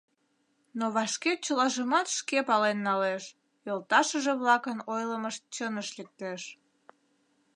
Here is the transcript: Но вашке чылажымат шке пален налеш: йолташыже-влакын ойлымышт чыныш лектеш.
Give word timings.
Но 0.77 0.85
вашке 0.95 1.31
чылажымат 1.43 2.07
шке 2.17 2.39
пален 2.49 2.77
налеш: 2.87 3.23
йолташыже-влакын 3.67 4.77
ойлымышт 4.95 5.43
чыныш 5.55 5.89
лектеш. 5.97 6.41